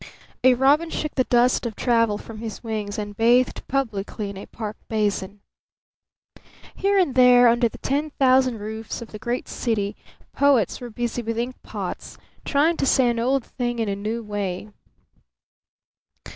A 0.43 0.55
robin 0.55 0.89
shook 0.89 1.13
the 1.13 1.25
dust 1.25 1.67
of 1.67 1.75
travel 1.75 2.17
from 2.17 2.39
his 2.39 2.63
wings 2.63 2.97
and 2.97 3.15
bathed 3.15 3.61
publicly 3.67 4.31
in 4.31 4.35
a 4.37 4.47
park 4.47 4.75
basin. 4.89 5.41
Here 6.73 6.97
and 6.97 7.13
there 7.13 7.47
under 7.47 7.69
the 7.69 7.77
ten 7.77 8.09
thousand 8.09 8.57
roofs 8.57 9.03
of 9.03 9.11
the 9.11 9.19
great 9.19 9.47
city 9.47 9.95
poets 10.33 10.81
were 10.81 10.89
busy 10.89 11.21
with 11.21 11.37
inkpots, 11.37 12.17
trying 12.45 12.77
to 12.77 12.85
say 12.87 13.11
an 13.11 13.19
old 13.19 13.45
thing 13.45 13.77
in 13.77 13.89
a 13.89 13.95
new 13.95 14.23
way. 14.23 14.69